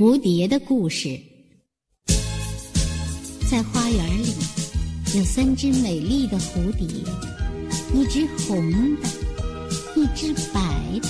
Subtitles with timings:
[0.00, 1.20] 蝴蝶的故事，
[3.50, 4.32] 在花园里
[5.14, 6.86] 有三只美丽的蝴蝶，
[7.94, 9.08] 一只红的，
[9.94, 10.62] 一只白
[11.02, 11.08] 的，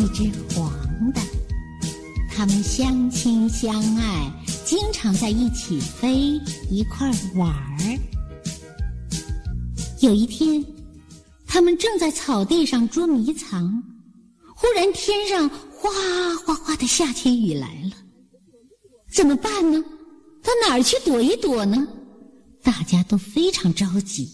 [0.00, 0.72] 一只黄
[1.12, 1.20] 的。
[2.30, 4.30] 它们相亲相爱，
[4.64, 6.40] 经常在一起飞，
[6.70, 7.98] 一块儿玩儿。
[10.02, 10.64] 有一天，
[11.48, 13.82] 它们正在草地上捉迷藏，
[14.54, 15.90] 忽然天上哗
[16.46, 17.96] 哗哗的下起雨来了。
[19.14, 19.80] 怎么办呢？
[20.42, 21.86] 到哪儿去躲一躲呢？
[22.62, 24.28] 大家都非常着急。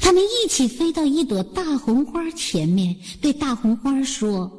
[0.00, 4.50] 他们一起飞到一朵大红花前面，对大红花说：“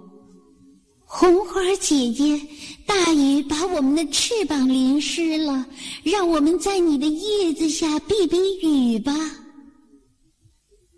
[1.05, 2.41] 红花姐姐，
[2.87, 5.65] 大雨把我们的翅膀淋湿了，
[6.03, 9.13] 让我们在你的叶子下避避雨吧。”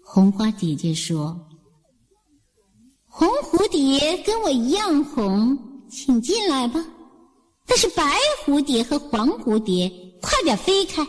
[0.06, 1.38] 红花姐姐说
[3.08, 5.58] ：“红蝴蝶跟我一样红，
[5.90, 6.86] 请进来吧。”
[7.72, 8.04] 但是白
[8.44, 9.90] 蝴蝶和黄蝴蝶，
[10.22, 11.08] 快点飞开！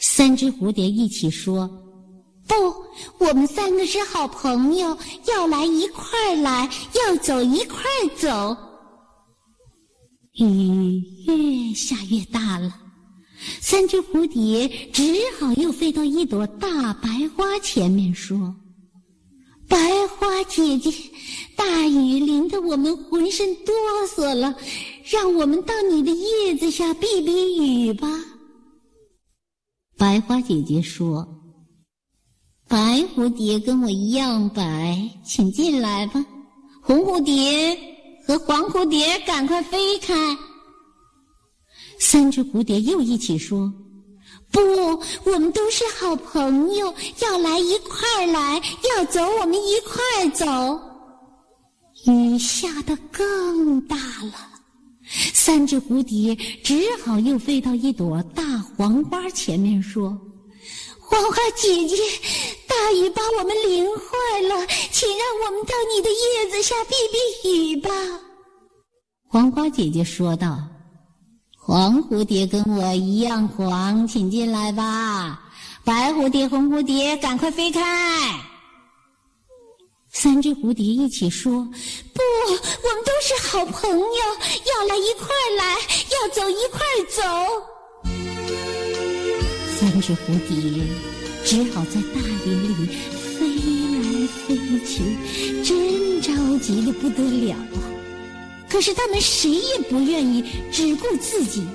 [0.00, 1.66] 三只蝴蝶一起说
[2.46, 2.54] ：“不，
[3.24, 4.94] 我们三个是好朋友，
[5.28, 8.54] 要来一块儿来，要走一块儿走。”
[10.36, 12.78] 雨越下越大了，
[13.62, 15.02] 三只蝴蝶只
[15.40, 18.54] 好又飞到一朵大白花前面说。
[19.68, 20.92] 白花姐姐，
[21.56, 23.74] 大雨淋我们浑身哆
[24.08, 24.54] 嗦了，
[25.04, 28.08] 让我们到你的叶子下避避雨吧。
[29.98, 31.26] 白花姐姐说
[32.68, 36.24] ：“白蝴蝶跟我一样白，请进来吧。
[36.80, 37.78] 红蝴蝶
[38.26, 40.14] 和黄蝴蝶，赶快飞开。”
[41.98, 43.72] 三只蝴蝶又一起说。
[44.50, 44.60] 不，
[45.24, 48.60] 我们都是好朋友，要来一块来，
[48.96, 50.78] 要走我们一块走。
[52.06, 54.34] 雨下得更大了，
[55.32, 58.42] 三只蝴蝶只好又飞到一朵大
[58.76, 60.08] 黄花前面说
[60.98, 61.96] ：“黄花姐姐，
[62.66, 66.94] 大雨把我们淋坏了，请让我们到你的叶子下避
[67.42, 67.90] 避雨吧。”
[69.28, 70.58] 黄花姐姐说道。
[71.64, 75.40] 黄蝴蝶跟我一样黄，请进来吧。
[75.84, 77.80] 白蝴蝶、红蝴蝶，赶快飞开！
[80.22, 81.50] 三只蝴蝶一起说
[82.14, 82.20] ：“不，
[82.52, 84.04] 我们都是好朋友，
[84.72, 85.26] 要来一块
[85.58, 85.74] 来，
[86.12, 86.78] 要走一块
[87.10, 87.20] 走。”
[89.76, 90.54] 三只蝴蝶
[91.44, 92.86] 只好在大雨里
[93.36, 93.48] 飞
[93.98, 94.54] 来飞
[94.86, 95.02] 去，
[95.64, 97.82] 真着急的不得了啊！
[98.68, 101.66] 可是他们谁也不愿意只顾自己。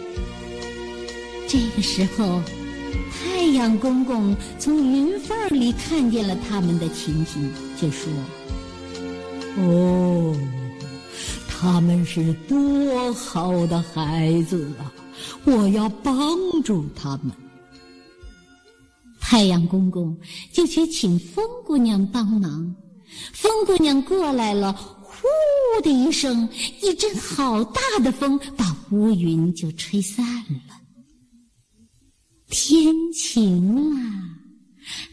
[1.50, 2.42] 这个时候，
[3.12, 8.10] 太阳公公从云缝里看见了他们的情形，就说
[9.58, 10.36] ：“哦，
[11.48, 14.94] 他们是多好的孩子啊！
[15.46, 16.16] 我要帮
[16.64, 17.32] 助他们。”
[19.20, 20.16] 太阳公公
[20.54, 22.76] 就去请风姑娘帮忙。
[23.34, 24.74] 风姑娘过来了。
[25.20, 26.48] 呼的一声，
[26.84, 30.80] 一阵好大的风把乌云就吹散了。
[32.50, 34.00] 天晴了，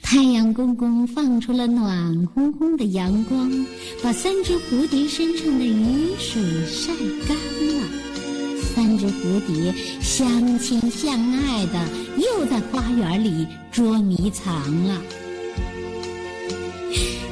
[0.03, 3.51] 太阳公公放出了暖烘烘的阳光，
[4.05, 6.93] 把三只蝴蝶身上的雨水晒
[7.27, 7.89] 干了。
[8.75, 11.89] 三只蝴蝶相亲相爱的，
[12.19, 14.55] 又在花园里捉迷藏
[14.85, 15.01] 了。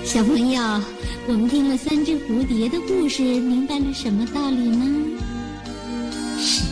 [0.02, 0.62] 小朋友。
[1.28, 4.84] 我们听了三只蝴蝶的故事，明白了什么道理呢？
[6.36, 6.64] 是，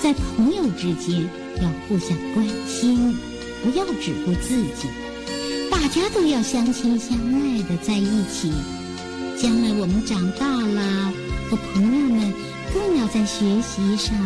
[0.00, 1.28] 在朋友之间
[1.60, 3.16] 要互相关心，
[3.64, 4.86] 不要只顾自己，
[5.68, 8.52] 大家都要相亲相爱的在一起。
[9.42, 11.12] 将来我们长大了，
[11.50, 12.32] 和朋友们
[12.72, 14.16] 更要在学习上、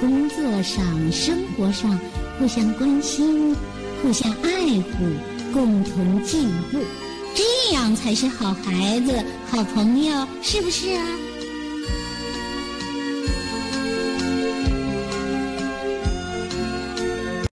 [0.00, 1.96] 工作上、生活上
[2.36, 3.54] 互相关心、
[4.02, 6.80] 互相爱护，共同进步。
[7.36, 9.12] 这样才是好孩子、
[9.48, 11.06] 好朋友，是不是啊？